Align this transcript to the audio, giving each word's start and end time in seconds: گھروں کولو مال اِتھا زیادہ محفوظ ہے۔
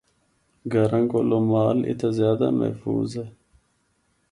گھروں 0.73 1.05
کولو 1.11 1.39
مال 1.51 1.77
اِتھا 1.89 2.09
زیادہ 2.19 2.47
محفوظ 2.59 3.09
ہے۔ 3.19 3.27